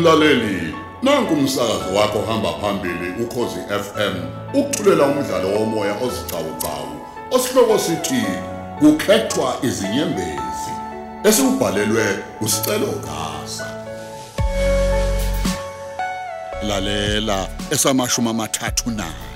[0.00, 4.14] Mlaleli, nanku umsakazo wakho hamba phambili ukhozi FM.
[4.54, 7.00] Ukuthulela umdlalo womoya ozicawucawu.
[7.30, 8.24] Osihloko sithi
[8.78, 10.72] kukhethwa izinyembezi.
[11.24, 13.66] Esibhalelwe usicelo Gaza.
[16.62, 19.29] Lalela esamashuma amathathu nane.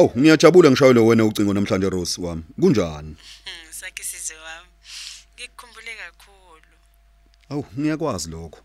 [0.00, 2.42] Aw, ngiyajabula ngishayele wena ucingo namhlanje Rose wami.
[2.60, 3.16] Kunjani?
[3.44, 4.68] Hmm, sakhe sizwe wami.
[5.34, 6.72] Ngikukhumbule kakhulu.
[7.50, 8.60] Aw, ngiyakwazi lokho.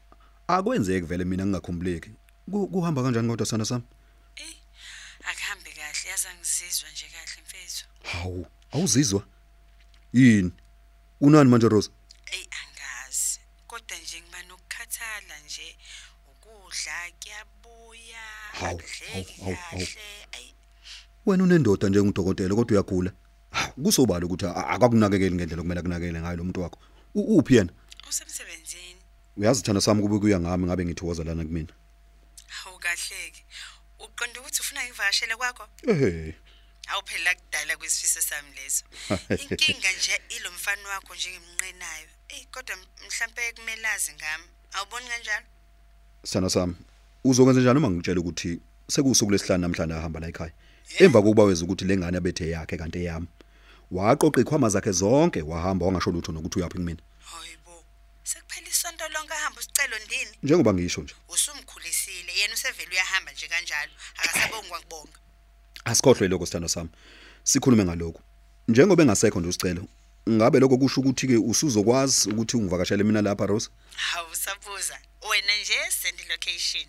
[0.47, 2.09] Akwenzeki vele mina ngingakhumbuleki.
[2.51, 3.83] Ku- Kuhamba kanjani kodwa sana sami?
[4.35, 4.55] Eh,
[5.29, 7.85] akuhambe kahle, yazi angizizwa nje kahle mfethu.
[8.03, 9.21] Hawu, awuzizwa?
[10.13, 10.51] Yini?
[11.21, 11.89] Unani manje Rose?
[12.31, 13.39] Ey angazi.
[13.67, 15.75] Kodwa nje ngiba nokukhathala nje.
[16.31, 18.23] Ukudla kuyabuya.
[18.59, 20.54] Hawu, akudleki hawu, hawu, kahle.
[21.25, 23.11] Ey, Wena unendoda njengudokotela kodwa uyagula.
[23.51, 26.79] Ha, Kusobala ukuthi a- akakunakekeli ngendlela okumele akunakekele ngayo lo muntu wakho.
[27.15, 27.71] U- Uphi yena?
[28.09, 28.95] usemsebenzini.
[29.37, 31.73] Uyazi thana sami kube kuya ngami ngabe ngithokoza lana kumina.
[32.47, 33.43] Hawu kahleki.
[33.99, 35.67] Uqonda ukuthi ufuna ngivakashele kwakho?
[35.87, 36.35] Ehhe.
[36.87, 38.83] Awuphela kudala kwesifiso sami leso.
[39.49, 42.07] Inkinga nje ilomfana wakho nje ngimnqenayo.
[42.29, 42.75] Ey kodwa
[43.07, 44.43] mhlambe kumelazi ngami.
[44.73, 45.45] Awuboni kanjalo?
[46.23, 46.75] Sana sami.
[47.23, 50.51] Uzokwenza njani uma ngitshela ukuthi sekusuku lesihlanu namhlanje ahamba la ekhaya?
[50.99, 53.27] Emva kokuba weza ukuthi lengane abethe yakhe kanti eyami.
[53.91, 57.01] Waqoqa ikhwama zakhe zonke wahamba wangasho lutho nokuthi uyaphi kumina.
[57.19, 57.83] Hayibo.
[58.23, 60.37] Sekuphela isonto lonke ahamba usicelo ndini.
[60.43, 61.15] Njengoba ngisho nje.
[61.29, 63.91] Usumkhulisile yena usevele uyahamba nje kanjalo.
[64.17, 65.17] Akasabonga kubonga.
[65.85, 66.89] Asikhohlwe lokho sithando sami.
[67.43, 68.21] Sikhulume ngalokho.
[68.67, 69.87] Njengoba engasekho nje usicelo.
[70.29, 73.69] Ngabe lokho kusho ukuthi ke usuzokwazi ukuthi ungivakashele mina lapha Rose?
[73.95, 74.99] Hawu sabuza.
[75.29, 76.85] Wena nje send location.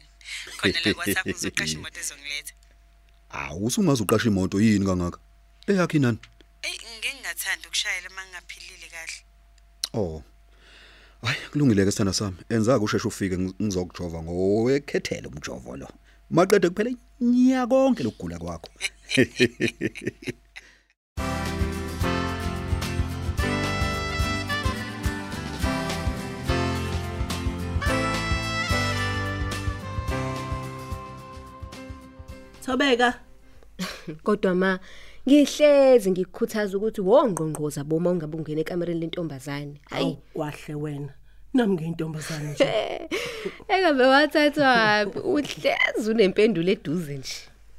[0.59, 2.53] Khona la WhatsApp uzoqasha imoto ezongiletha.
[3.31, 5.19] Awu usungaze uqasha imoto yini kangaka?
[5.67, 6.19] Eyakhi nani?
[6.63, 9.19] Ey ngeke ngingathanda ukushayela mangingaphilile kahle.
[9.95, 10.23] Oh.
[11.23, 12.37] Hayi kulungile ke sithanda sami.
[12.49, 15.89] Enza kusheshe ufike ngiz- ngizokujova ngowekhethele umjovo lo.
[16.31, 16.91] Maqede kuphela
[17.21, 18.71] inyaka konke lokugula kwakho.
[32.67, 33.15] Thobeka.
[34.23, 34.79] Kodwa ma
[35.29, 39.81] ngihlezi ngikukhuthaza ukuthi wongqongqoza boma ungabe ungena ekamereni lentombazane.
[39.91, 41.13] Hayi, ayi kwahle wena.
[41.55, 42.67] Nami ngiyintombazane nje.
[43.73, 47.39] Engabe wathathwa uhlezi unempendulo eduze nje.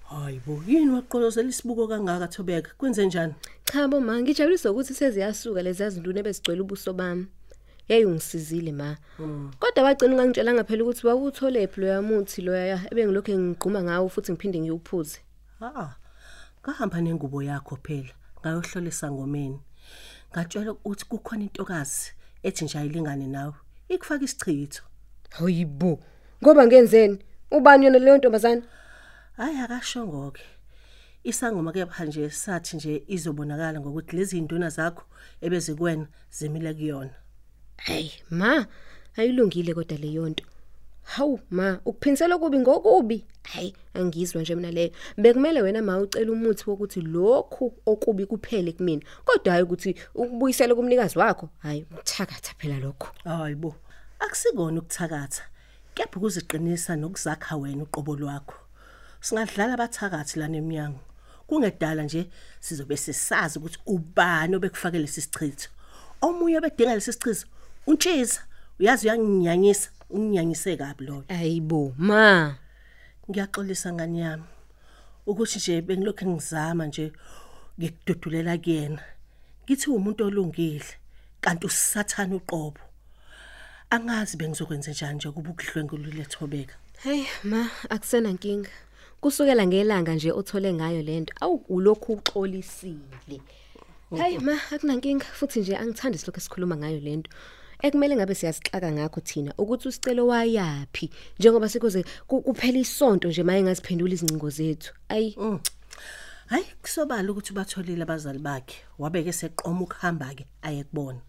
[0.09, 2.71] hayibo yini waqolozela isibuko kangaka Thobeka?
[2.77, 3.33] Kwenze njani
[3.65, 7.25] Cha bo ma ngijabuliswa ukuthi seziyasuka lezi zinto ebezigcwele ubuso bami.
[7.89, 8.97] Yayi ungisizile ma.
[9.59, 14.59] Kodwa wagcina ungangitshelanga phela ukuthi wawuthole phi loya muthi loya ebengilokho ngigquma ngawo futhi ngiphinde
[14.59, 15.19] ngiyuphuze.
[15.59, 15.95] ha
[16.61, 19.59] ngahamba nengubo yakho phela ngayohlola esangomeni
[20.31, 22.11] ngatshela ukuthi kukhona intokazi
[22.43, 23.53] ethi nje ayilingane nawe
[23.89, 24.83] ikufaka isichitho
[25.29, 25.99] Hayibo.
[26.41, 27.19] Ngoba ngenzeni?
[27.51, 28.63] Ubani yona leyo ntombazana?
[29.37, 30.43] hayi akasho ngoke
[31.23, 35.03] isangoma kepha nje sathi nje izobonakala ngokuthi lezi nduna zakho
[35.45, 37.15] ebezikwena zimile kuyona
[37.77, 38.65] Hey ma,
[39.15, 40.43] ayilungile kodwa leyo nto.
[41.03, 43.25] Hawu ma, ukuphinisela kubi ngokubi.
[43.43, 44.91] Hayi, angizwa nje mina leyo.
[45.17, 49.01] Bekumele wena ma ucela umuthi wokuthi lokhu okubi kuphele kumina.
[49.25, 51.49] Kodwa hayi ukuthi ukubuyisela kumnikazi wakho.
[51.59, 53.09] Hayi, uthakatha phela lokho.
[53.23, 53.75] hayibo
[54.19, 55.43] akusikona ukuthakatha
[55.95, 58.57] kepha ukuziqinisa nokuzakha wena uqobo lwakho
[59.25, 61.01] singadlala abathakathi lana eminyango
[61.47, 62.21] kungedala nje
[62.59, 65.69] sizobe sisazi ukuthi ubani obekufake lesi sichitho
[66.25, 67.13] omunye bedinga lesi
[67.87, 68.41] untshisa
[68.79, 72.55] uyazi uyanginyanyisa unginyanyise kabi loyo Ayibo, ma.
[73.29, 74.43] ngiyaxolisa ngani yami
[75.25, 77.11] ukuthi nje bengilokhu ngizama nje
[77.79, 79.03] ngikududulela kuyena
[79.63, 80.89] ngithi umuntu olungile
[81.41, 82.81] kanti usathana uqobo
[83.89, 88.69] angazi bengizokwenza njani nje kuba ukudlwengulule thobeka Hey ma, akusena nkinga.
[89.21, 91.33] Kusukela ngelanga nje othole ngayo lento.
[91.41, 93.41] Awu ulokhu uxolisile.
[94.15, 97.29] Hey ma, akunankinga futhi nje angithandi silokho esikhuluma ngayo lento.
[97.81, 101.09] Ekumele ngabe siyasixaka ngakho thina ukuthi usicelo wayapi
[101.39, 104.93] njengoba sikuze ku- kuphela isonto nje maye ngaziphendula izincingo zethu.
[105.09, 105.35] Ayi,
[106.47, 111.21] hayi kusobala ukuthi batholile abazali bakhe wabeke seqoma ukuhamba ke ayekubona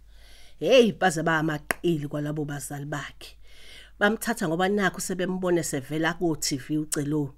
[0.58, 3.36] hey baze bayamaqili kwalabo bazali bakhe.
[3.98, 7.34] Bamthatha ngoba nakho sebembone sevela ku TV ucelo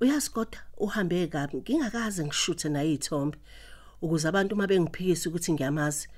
[0.00, 3.38] uyazi kodwa uhambe kabi ngingakaze ngishuthe naye ithombe
[4.02, 6.08] ukuze abantu uma bengiphikisa ukuthi ngiyamazi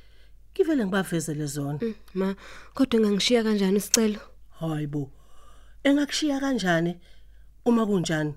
[0.54, 1.78] ngivele ngibavezele zona.
[2.14, 2.34] Ma,
[2.74, 4.20] kodwa ngangishiya kanjani isicelo?
[4.60, 5.10] hayibo
[5.84, 6.96] engakushiya kanjani?
[7.64, 8.34] Uma kunjani?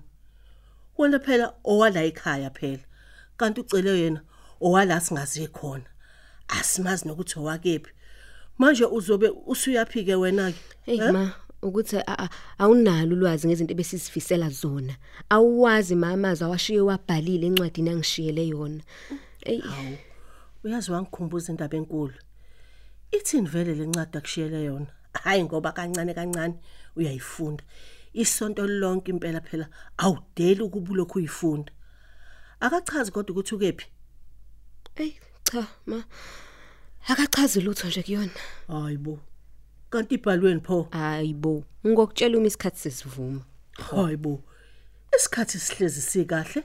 [0.98, 2.84] Wena phela owala ekhaya phela
[3.36, 4.20] kanti ucele yena
[4.60, 5.84] owala singazi khona
[6.48, 7.90] asimazi nokuthi owakephi.
[8.58, 11.32] Manje uzobe usuyaphike wena ke Hey ma
[11.62, 14.94] ukuthi a- a- awunalo ulwazi ngezinto ebesizifisela zona.
[15.30, 18.82] Awuwazi mamazi awashiye wabhalile encwadini angishiyele yona.
[19.42, 19.62] Ey
[20.64, 22.14] uyazi wangikhumbuza indaba enkulu.
[23.10, 24.86] Ithini vele lencwadi akushiyele yona?
[25.12, 26.54] Hayi ngoba kancane kancane
[26.96, 27.64] uyayifunda.
[28.12, 29.68] Isonto lonke impela phela
[29.98, 31.72] awudeli ukuba lokhu uyifunda.
[32.60, 33.86] Akachazi kodwa ukuthi ukephi?
[34.96, 35.12] Ey
[35.44, 36.04] cha ma
[37.08, 38.30] akachazi lutho nje kuyona.
[38.68, 39.18] Hayibo
[39.90, 40.88] kanti ibhalweni pho?
[40.90, 43.44] Hayibo ngokutshela uma isikhathi sesivuma.
[43.90, 44.44] Hayibo
[45.16, 46.62] isikhathi sihlezi sikahle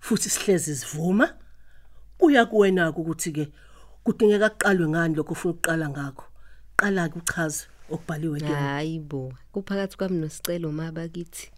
[0.00, 1.34] futhi sihlezi sivuma.
[2.26, 3.44] Kuya kuwena ukuthi ke
[4.04, 6.24] kudingeka kuqalwe ngani lokho ufuna ukuqala ngakho?
[6.76, 11.54] Qala ke uchaze okubhaliwe ke hayibo kuphakathi kwami nosicelo maba kithi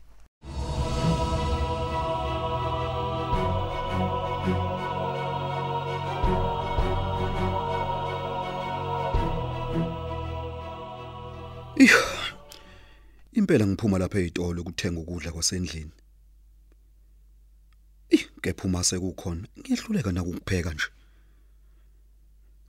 [13.33, 15.95] Impela ngiphuma lapha ezitolo ukuthenga ukudla kwasendlini.
[18.43, 20.87] Kepha uma sekukhona, ngiyehluleka nakukupheka nje.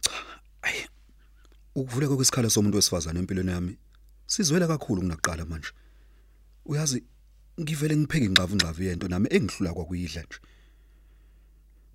[0.01, 0.11] Cha,
[0.61, 0.87] ayi.
[1.75, 3.77] Ukuvuleka kwesikhala somuntu wesifazana empilweni yami
[4.27, 5.71] sizwela kakhulu kunakuqala manje.
[6.65, 7.03] Uyazi
[7.59, 10.39] ngivele ngipheke ingxavu ngxavu yento nami engihlula kwakuyidla nje.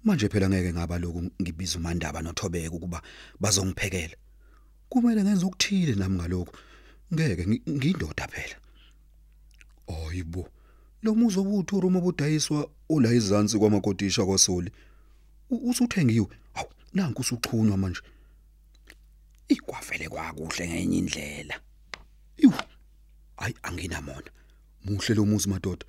[0.05, 3.03] Manje phela ngeke ngaba lokhu ngibiza uMandaba noThobeka ukuba
[3.41, 4.17] bazongiphekela.
[4.89, 6.53] Kumele ngenze ukuthile nami ngalokho.
[7.15, 8.57] Ngeke ngi- ngiyindoda phela.
[9.89, 10.49] Hayibo.
[11.05, 14.71] Lo muzo obuthu Roma obudayiswa ola izansi kwamakodisha kwaSoli.
[15.51, 16.27] Usuthengiwe.
[16.55, 18.01] Hawu, nanku usuxhunywa manje.
[19.49, 21.61] Ikwavele kwakuhle ngenye indlela.
[22.37, 22.55] Iwu.
[23.37, 24.31] Hayi anginamona.
[24.85, 25.87] Muhle lo muzi madoda.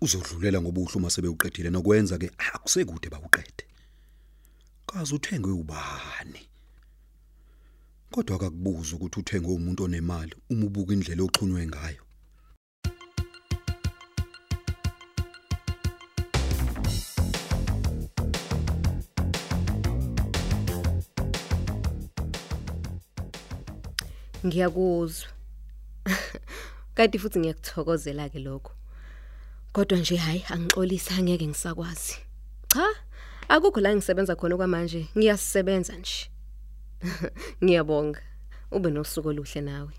[0.00, 3.64] Uzodlulela ngobuhle uma sebewuqedile nokwenza ke akusekude bawuqede.
[4.86, 6.40] Kaze uthengwe ubani?
[8.10, 12.02] Kodwa akakubuza ukuthi uthengwe umuntu onemali uma ubuka indlela oxhunywe ngayo.
[24.46, 25.28] Ngiyakuzwa.
[26.94, 28.72] Kanti futhi ngiyakuthokozela ke lokho
[29.72, 32.16] kodwa nje hayi angixolisa angeke ngisakwazi.
[32.68, 32.86] Cha
[33.48, 36.30] akukho la ngisebenza khona kwamanje ngiyasisebenza nje.
[37.64, 38.20] Ngiyabonga.
[38.70, 39.92] Ube nosuku oluhle nawe.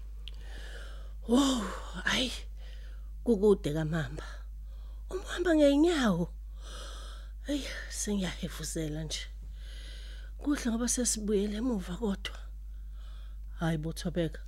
[2.03, 2.31] Hayi
[3.23, 4.25] kukude kamamba.
[5.09, 6.29] Umhamba ngeenyawo
[7.45, 9.25] hey sengiyahefuzela nje.
[10.37, 12.42] Kuhle ngoba sesibuyele emuva kodwa.
[13.59, 14.41] Hayi bothobeka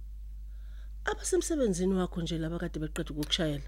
[1.06, 3.64] abasemsebenzini wakho nje laba kade beqeda ukukushayela?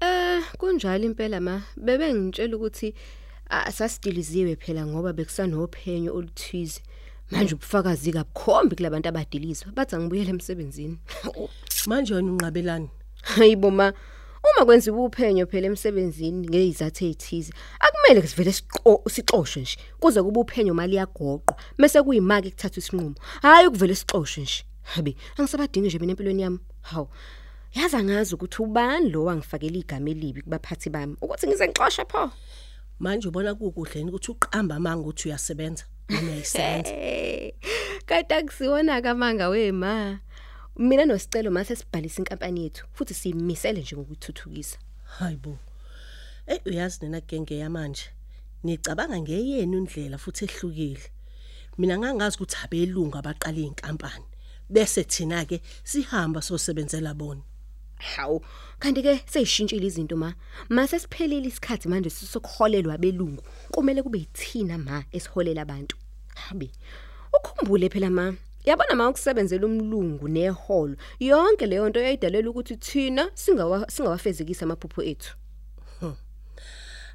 [0.00, 1.62] Eh kunjalo impela ma.
[1.76, 2.94] Bebe ngitshela ukuthi
[3.48, 6.82] asasidiliziwe phela ngoba bekusanophenyo oluthize.
[7.30, 9.72] Manje ubufakazi kabukhombi kulabantu abadilizwa.
[9.72, 10.98] Bathi angibuyele emsebenzini.
[11.86, 12.90] Manje wena unqabelani?
[13.22, 13.92] Hayibo ma.
[14.54, 20.74] Uma kwenziwa uphenyo phela emsebenzini ngezizathu ezithize akumele sivele siqo sixoshwe nje kuze kube uphenyo
[20.74, 23.14] mali yagoqwa bese kuyimaki ekuthatha isinqumo.
[23.42, 24.64] Hayi ukuvele sixoshwe nje.
[24.82, 26.58] Habi angisabadingi nje mina empilweni yami.
[26.82, 27.08] Hawu
[27.74, 32.30] yazi angazi ukuthi ubani lo wangifakela igama elibi kubaphathi bami ukuthi ngize ngixoshwe pho?
[32.98, 37.52] Manje ubona kukuhle yini ukuthi uqamba manga ukuthi uyasebenza noma uyayisebenza Eh,
[38.06, 40.20] Kanti akusiwona kamanga wema.
[40.78, 44.78] Mina nosicelo mase sibhalisa inkampani yethu futhi siyimisele nje ngokuthuthukisa.
[45.04, 45.58] hayibo
[46.46, 48.04] hey uyazi nina genge yamanje
[48.64, 51.00] nicabanga ngeyenu indlela futhi ehlukile
[51.78, 54.24] mina ngangazi ukuthi abelungu abaqala inkampani
[54.68, 57.42] bese thina ke sihamba sosebenzela bona
[57.96, 58.42] Hawu,
[58.78, 60.34] kanti ke seyishintshile izinto ma.
[60.68, 63.42] Mase siphelile isikhathi manje sisokuholelwa abelungu.
[63.72, 65.96] Kumele kube yithina ma esiholela abantu.
[66.34, 66.70] Habi.
[67.32, 68.34] Ukhumbule phela ma.
[68.66, 70.96] Yabona ma ukusebenzela umlungu neholo.
[71.20, 75.36] Yonke leyo nto yayidalela ukuthi thina singawa singawafezekisa amaphupho ethu.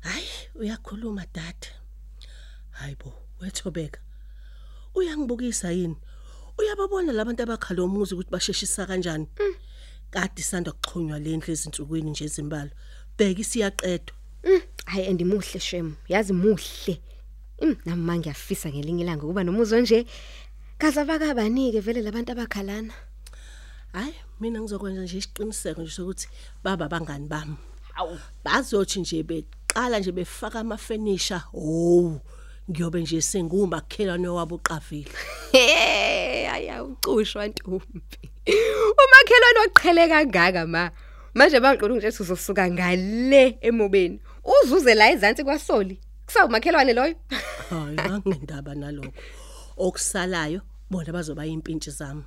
[0.01, 1.67] hayi uyakhuluma dad
[2.70, 4.00] hayibo wethobeka
[4.96, 5.96] uyangibukisa yini
[6.58, 9.27] uyababona labantu abakhala umuzi ukuthi basheshisa kanjani
[10.10, 12.72] kade sanda kuxhunywa lendlu ezinsukwini nje ezimbalo
[13.17, 15.96] bheka isiyaqedwa Mm, hayi andimuhle shem.
[16.10, 17.01] Yazi muhle.
[17.62, 20.05] Mm, nami manje ngiyafisa ngelinye ilanga kuba nomuzo nje.
[20.81, 22.93] Kaza bakabanike vele labantu abakhalana.
[23.93, 26.27] hayi mina ngizokwenza nje isiqiniseko nje sokuthi
[26.63, 27.55] baba bangani bami
[27.93, 32.19] hawu bazothi nje beqala nje befaka amafurniture oh
[32.69, 35.11] ngiyobe nje sengumakhelwane wabo uqavile
[35.51, 38.31] Hey, aya ucushwa ntombi.
[39.01, 40.91] Umakhelwane oqhele kangaka ma.
[41.33, 44.19] Manje bangiqola nje sizosuka ngale emobeni.
[44.43, 46.00] Uzuze la ezantsi kwaSoli.
[46.25, 47.15] kusawumakhelwane loyo
[47.69, 49.11] hayi anginendaba nalokho
[49.78, 52.24] okusalayo bona bazoba impintshi zami.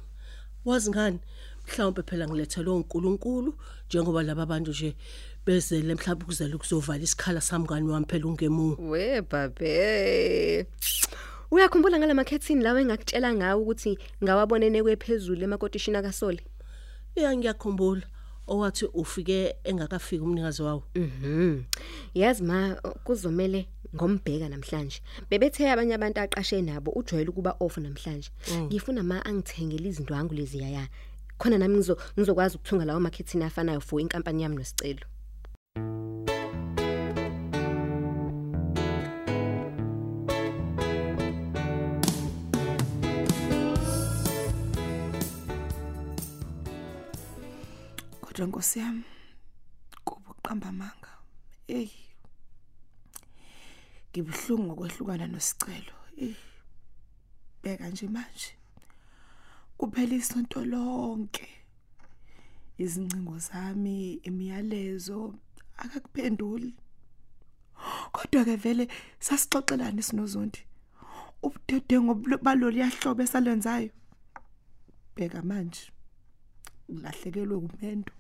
[0.65, 1.19] Wazi ngani?
[1.67, 3.55] Mhlawumbe phela ngilethele uNkulunkulu
[3.89, 4.97] njengoba laba abantu nje
[5.47, 10.67] bezele mhlawumbe kuzele kuzovala isikhala sami ngani wami phela ungemungu we babe.
[11.51, 16.43] Uyakhumbula ngalamakhathini lawo engakutshela ngawo ukuthi ngawabonene kwephezulu emakotishini akasole?
[17.15, 18.03] Iya ngiyakhumbula.
[18.47, 20.83] Owathi ufike engakafiki umnikazi wawo.
[20.95, 21.63] Mhm.
[22.15, 22.75] Yazi ma
[23.05, 25.01] kuzomela ngombheka namhlanje.
[25.31, 28.31] Bebethe abanye abantu aqashe nabo ujwayele ukuba off namhlanje.
[28.67, 30.89] Ngifuna ma angithengele izinto angu lezi yaya.
[31.39, 35.07] Khona nami ngizo ngizokwazi ukuthunga lawo marketing afanayo for inkampani yami nosicelo.
[48.35, 49.05] kodwa nkosi yami
[50.05, 51.11] kuba uqamba amanga
[51.67, 51.89] hey
[54.15, 56.35] ngibuhlungu ngokwehlukana nosicelo hey
[57.63, 58.51] bheka nje manje.
[59.79, 61.49] Kuphela isonto lonke.
[62.79, 65.35] Izincingo zami imiyalezo
[65.77, 66.75] akakuphenduli.
[68.13, 70.63] Kodwa ke vele sasixoxelana sinozondi
[71.43, 73.91] ubudedengo balolu yahlobo esalenzayo
[75.17, 75.91] bheka manje.
[76.91, 78.13] Ngilahlekelwe umendo.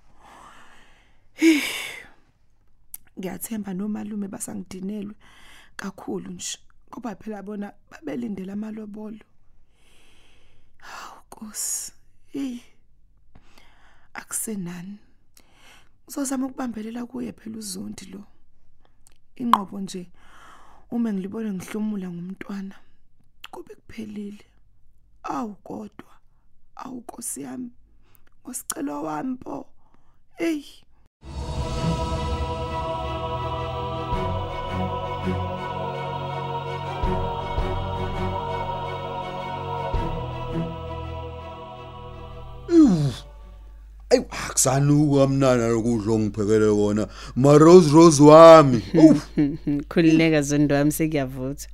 [3.19, 5.15] Ngiyathemba nomalume basangidinelwe.
[5.77, 9.25] Kakhulu nje ngoba phela bona babelindele amalobolo.
[10.79, 11.93] Hawu nkosi.
[12.33, 12.59] Hey
[14.15, 14.99] akusenani.
[16.05, 18.25] Ngizozama ukubambelela kuye phela uzondi lo.
[19.37, 20.11] Inqobo nje
[20.91, 22.77] uma ngilibona ngihlomula ngumntwana
[23.51, 24.45] kube kuphelile.
[25.23, 26.13] Awu kodwa
[26.77, 27.71] awu nkosi yami
[28.43, 29.67] ngosicelo wami pho
[30.37, 30.63] hey
[44.15, 47.09] Ayi akusanuka kamnana lokudla ongiphekele kona.
[47.37, 48.83] Ma Rose Rose wami.
[48.95, 49.27] Uf.
[49.89, 51.69] khulileka zondo wami sekuyavutha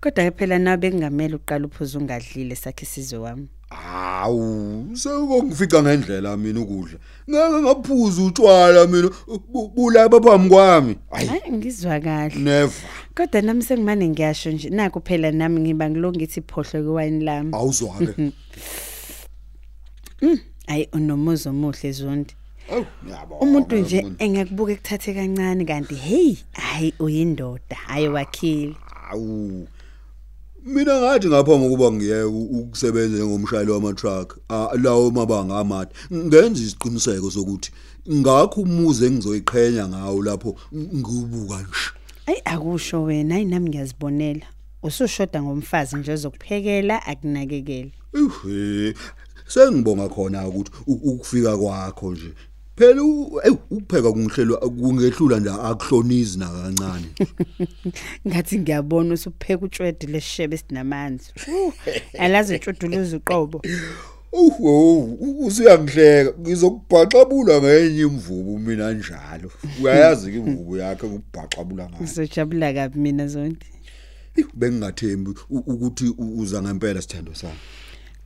[0.00, 6.60] kodwa ke phela nabe kungamele uqala uphuza ungadlile sakhe sizwe wami Awu, sekongifica ngendlela mina
[6.60, 6.98] ukudla.
[7.30, 9.08] Ngeke ngaphuza utshwala mina
[9.52, 10.96] bu- bulaba phambi kwami.
[11.10, 12.72] Hayi, hayi ngizwa kahle never.
[13.14, 18.32] kodwa nami sengimane ngiyasho nje naku phela nami ngiba ngilongithi phohlo kwewine lami Awuzwake.
[20.66, 22.34] hayi unomuzo omuhle zondi
[22.72, 23.40] Awu, ngiyabona.
[23.40, 28.74] umuntu nje engekubuka ekuthathe kancane kanti hey hayi uyindoda hayi wakhile
[29.10, 29.68] Awu.
[30.64, 34.36] Mina ngathi ngapha ngokuba ngiyeke ukusebenza njengomshayeli wama truck
[34.82, 37.70] lawo mabanga amade ngenza isiqiniseko sokuthi
[38.10, 41.90] ngakho umuze engizoyiqhenya ngawo lapho ngibuka nje
[42.26, 44.46] ayi akusho wena hayi nami ngiyazibonela
[44.82, 48.94] usushoda ngomfazi nje ozokuphekela akunakekele Ehhe
[49.48, 52.32] sengibonga khona ukuthi u- ukufika kwakho nje.
[52.76, 57.06] Phela u- eyi, ukupheka kungihlelwa kungehlula nje akuhlonizi na kancane
[58.28, 61.72] ngathi ngiyabona usupheka utshwede lesishebe sinamanzi Uh,
[62.18, 63.62] alazi utshuduluza uqobo.
[64.32, 69.50] Uhu usiyangihleka ngizokubhaxabula ngenye imvubu mina njalo.
[69.82, 72.02] Uyayazi ke imvubu yakhe ukubhaxabula ngayo.
[72.02, 73.66] Ngizojabula kabi mina zondi
[74.36, 77.54] Eyi, bengingathembi u- ukuthi u- uza ngempela sithando sami.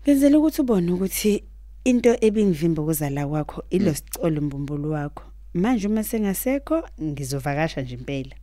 [0.02, 1.44] Ngenzela ukuthi ubone ukuthi
[1.84, 8.34] into ebingivimba ukuzala kwakho ilo sicolo mbumbulu wakho manje uma sengasekho ngizovakasha nje impela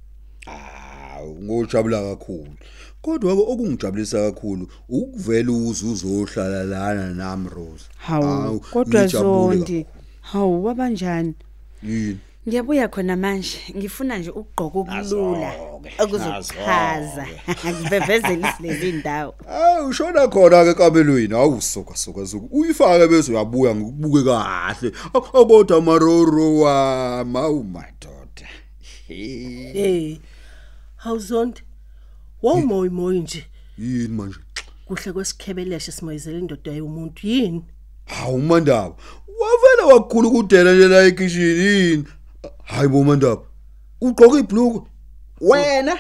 [1.18, 2.54] Hawu ngojabula kakhulu.
[3.02, 7.86] Kodwa okungijabulisa kakhulu ukuvela uzuzohlala lana nami Rose.
[7.98, 9.86] hawu kodwa zondi
[10.22, 11.34] hawu wabanjani.
[11.84, 12.20] Yini?
[12.48, 15.52] Ngiyabuya khona manje ngifuna nje ukugqoka okulula
[16.00, 17.26] okuzochaza
[17.62, 22.48] kuvevezela isilezi indawo Ah ushona khona ke kamelweni awusoka soka soka.
[22.52, 24.92] Uyifake bese uyabuya ngikubuke kahle.
[25.34, 28.48] Abodwa maroro wa mawu madoda.
[29.08, 30.18] hey
[30.96, 31.62] hawuzondi
[32.44, 33.46] womoyi moyi nje
[33.78, 34.40] Yini manje?
[34.86, 37.64] kuhle kwesikhebeleshe simoyizela indoda yomuntu yini
[38.06, 38.96] Hawu mandaba.
[39.40, 42.06] Wavela wakhulu kudela nje la ekitchen yini?
[42.68, 43.44] Hayi bo mandaba.
[44.02, 44.82] Ugqoka ibhlukwe.
[45.42, 45.96] Wena?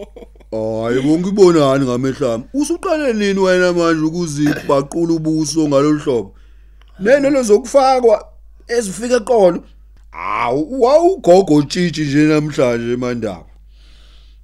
[0.52, 2.44] Hayi bo ngibonani ngamehlami.
[2.54, 6.32] Usuqale nini wena manje ukuzibhaqula ubuso ngalolu
[7.00, 8.16] Nene lezokufakwa
[8.68, 9.64] ezifika eqolo.
[10.10, 13.56] Hawu wawugogo tshitshi nje namhlanje mandaba.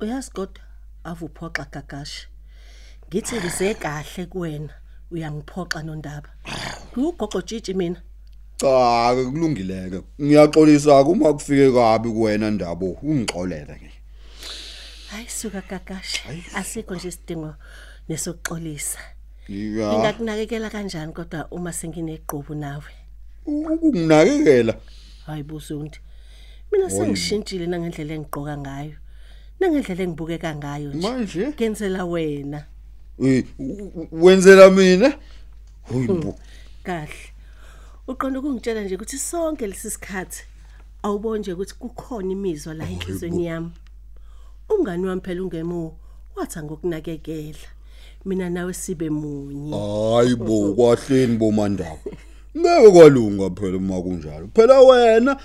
[0.02, 0.62] uyazi kodwa
[1.04, 2.26] avuphoxa gagashi
[3.08, 4.74] ngithi ngize kahle kuwena
[5.12, 6.30] uyangiphoxa nondaba
[6.96, 8.00] ugogo tshitshi mina
[8.62, 10.02] Cha ke kulungileke.
[10.20, 13.90] Ngiyaxolisa uma kufike kabi kuwena ndabo ungixolele ke.
[15.10, 16.22] hayi suka gagasha
[16.54, 17.54] asikho nje isidingo
[18.08, 18.98] nesokuxolisa.
[19.48, 19.92] Ya.
[19.92, 22.92] Ngingakunakekela kanjani kodwa uma sengineqhubu nawe?
[23.46, 24.74] Ukunakekela
[25.26, 25.98] hayi buzundi
[26.72, 28.96] mina sengishintshile nangendlela engigqoka ngayo
[29.60, 31.08] nangendlela engibukeka ngayo nje.
[31.08, 31.46] Manje?
[31.48, 32.64] Ngenzela wena.
[33.18, 33.44] Eh,
[34.12, 35.18] wenzela mina?
[35.82, 36.38] Hoyibo
[36.82, 37.31] kahle.
[38.08, 40.44] Uqonda ukungitshela nje ukuthi sonke lesi sikhathi
[41.02, 43.70] awuboni nje ukuthi kukhona imizwa la enhlizweni yami.
[44.68, 45.92] Umngani wami phela ungemu
[46.36, 47.68] wathi ngokunakekela
[48.24, 49.70] mina nawe sibe munye.
[49.70, 51.98] Hayibo kwahleni bomandaba
[52.56, 54.48] ngeke kwalunga phela uma kunjalo.
[54.54, 55.40] Phela wena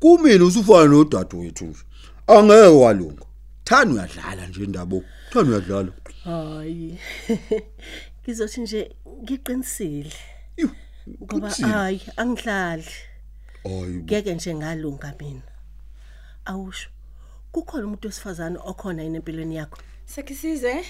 [0.00, 1.82] kumina usufana nodadewethu nje.
[2.26, 3.24] Angeke kwalunga.
[3.64, 5.00] Thani uyadlala nje indaba?
[5.30, 5.92] Thani uyadlala?
[6.24, 6.98] Hayi.
[8.22, 10.37] Ngizothi nje ngiqinisile.
[11.22, 12.84] Ngoba hayi angidlali.
[13.66, 15.42] Ngeke nje ngalunga mina.
[16.44, 16.88] Awusho.
[17.52, 19.78] Kukhona umuntu wesifazane okhona yini empilweni yakho?
[20.06, 20.84] Sekisize.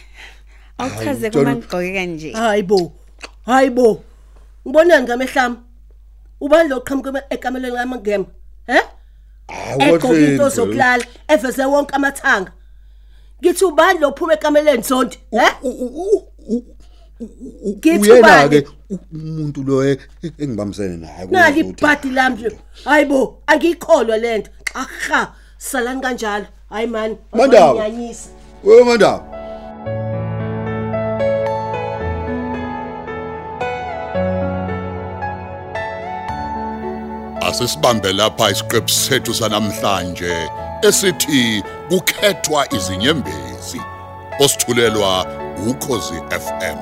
[0.79, 2.33] Awuchaze kuma ngigqoke kanje.
[2.33, 2.93] hayibo
[3.47, 4.05] hayibo
[4.67, 5.57] ngibonani ngamehlami
[6.41, 8.27] ubani lo qhamuka ekamelweni lami ngema
[8.67, 8.81] he?
[9.79, 12.53] Egqoka into zokulala eveze wonke amathanga.
[13.41, 15.47] Ngithi ubani lo phuma ekameleni sonke he?
[17.21, 18.63] Ngithi uyena ubani?
[18.63, 18.67] ke
[19.15, 19.99] umuntu lo e-
[20.39, 22.51] engibambisene naye nali kuzothi- ibhadi lami nje
[22.85, 27.67] hayibo angiyikholwa lento aha salani kanjalo hayi man Mandaba.
[27.67, 28.29] Awunyanyisa.
[28.65, 29.25] wewe mandaba
[37.49, 40.35] Asisibambe lapha isiqephu sethu sanamhlanje
[40.89, 43.81] esithi kukhethwa izinyembezi.
[44.41, 45.27] Osithulelwa
[45.71, 46.79] ukhozi FM.